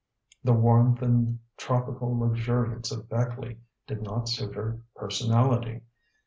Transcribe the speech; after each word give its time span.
The 0.43 0.53
warmth 0.53 1.03
and 1.03 1.37
tropical 1.57 2.17
luxuriance 2.17 2.91
of 2.91 3.07
Beckleigh 3.07 3.57
did 3.85 4.01
not 4.01 4.27
suit 4.29 4.55
her 4.55 4.79
personality. 4.95 5.81